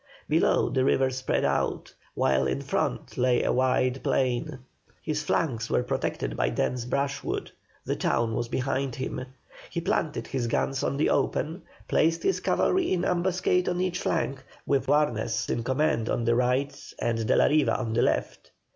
[0.27, 4.57] Below, the river spread out, while in front lay a wide plain.
[4.99, 7.51] His flanks were protected by dense brushwood;
[7.85, 9.23] the town was behind him.
[9.69, 14.43] He planted his guns on the open, placed his cavalry in ambuscade on each flank,
[14.65, 18.49] with Warnes in command on the right and De la Riva on the left.